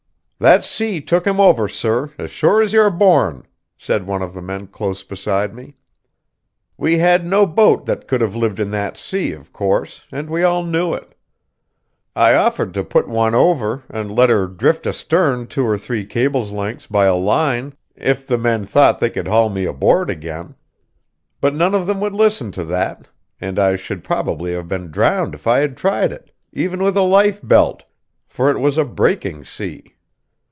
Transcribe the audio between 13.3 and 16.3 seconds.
over, and let her drift astern two or three